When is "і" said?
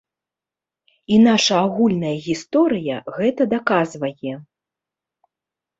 1.15-1.19